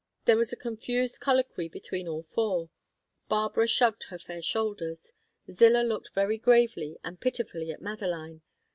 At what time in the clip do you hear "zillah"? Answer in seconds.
5.51-5.83